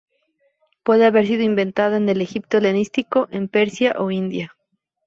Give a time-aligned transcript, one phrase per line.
[0.81, 4.55] Puede haber sido inventada en el Egipto helenístico, en Persia o India.